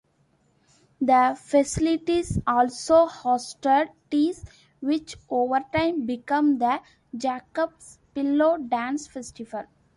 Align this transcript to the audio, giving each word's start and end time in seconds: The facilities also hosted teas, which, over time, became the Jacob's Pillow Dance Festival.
The 0.99 1.37
facilities 1.39 2.39
also 2.47 3.05
hosted 3.05 3.89
teas, 4.09 4.43
which, 4.79 5.15
over 5.29 5.63
time, 5.71 6.07
became 6.07 6.57
the 6.57 6.81
Jacob's 7.15 7.99
Pillow 8.15 8.57
Dance 8.57 9.05
Festival. 9.05 9.65